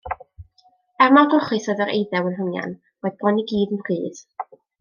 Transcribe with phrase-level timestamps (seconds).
[1.07, 4.27] Er mor drwchus oedd yr eiddew yn hongian, roedd bron i gyd yn rhydd.